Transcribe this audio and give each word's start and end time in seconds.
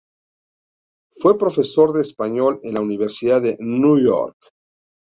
Fue 1.11 1.37
profesor 1.37 1.93
de 1.93 2.01
español 2.01 2.59
en 2.63 2.73
la 2.73 2.81
Universidad 2.81 3.39
de 3.39 3.55
Nueva 3.59 4.01
York. 4.03 4.37